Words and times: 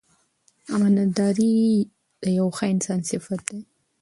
امانتداري 0.73 1.53
د 2.23 2.25
یو 2.39 2.47
ښه 2.57 2.65
انسان 2.73 2.99
صفت 3.09 3.39
دی. 3.49 3.61